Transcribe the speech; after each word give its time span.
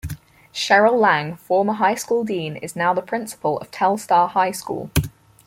Cheryl 0.51 0.99
Lang 0.99 1.35
former 1.35 1.73
High 1.73 1.93
School 1.93 2.23
Dean 2.23 2.55
is 2.55 2.75
now 2.75 2.91
the 2.91 3.03
Principal 3.03 3.59
of 3.59 3.69
Telstar 3.69 4.29
High 4.29 4.49
School. 4.49 4.89